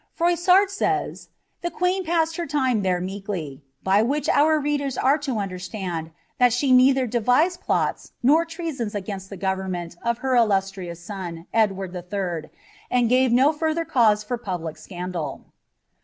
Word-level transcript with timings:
* 0.11 0.19
Froissarl 0.19 0.67
says," 0.67 1.29
The 1.61 1.69
queen 1.69 2.03
passed 2.03 2.35
her 2.37 2.47
time 2.47 2.81
there 2.81 2.99
meekly;" 2.99 3.61
by 3.83 4.01
whidi 4.01 4.35
oar 4.35 4.59
readers 4.59 4.97
are 4.97 5.19
lo 5.27 5.37
understand 5.37 6.09
that 6.39 6.51
she 6.51 6.71
neither 6.71 7.05
devised 7.05 7.61
plou 7.61 7.93
nor 8.23 8.43
inwats 8.43 8.95
against 8.95 9.29
the 9.29 9.37
government 9.37 9.95
of 10.03 10.17
her 10.25 10.33
illustrious 10.35 11.05
son, 11.05 11.45
Edward 11.53 11.93
III^ 11.93 12.49
and 12.89 13.11
gut* 13.11 13.31
m 13.31 13.53
further 13.53 13.85
cause 13.85 14.23
for 14.23 14.39
public 14.39 14.75
scandal. 14.75 15.45